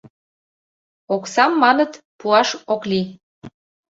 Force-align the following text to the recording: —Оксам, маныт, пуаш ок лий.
—Оксам, 1.15 1.51
маныт, 1.63 1.91
пуаш 2.19 2.49
ок 2.73 2.81
лий. 2.89 3.05